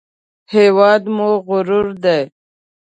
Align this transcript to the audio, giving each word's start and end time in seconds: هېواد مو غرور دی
هېواد 0.53 1.03
مو 1.15 1.29
غرور 1.47 1.87
دی 2.03 2.21